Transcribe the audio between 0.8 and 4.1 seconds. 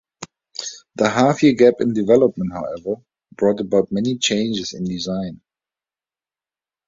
The half-year gap in development, however, brought about